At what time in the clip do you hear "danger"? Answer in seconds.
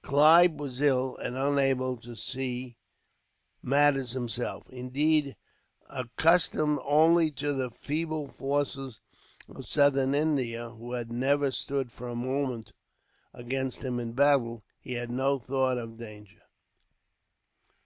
15.98-16.40